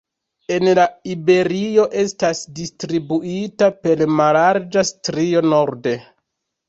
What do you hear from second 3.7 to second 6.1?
per mallarĝa strio norde.